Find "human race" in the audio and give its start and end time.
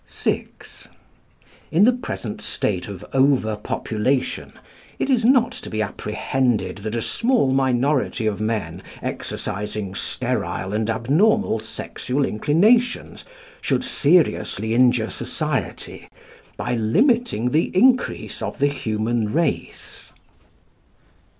18.69-20.09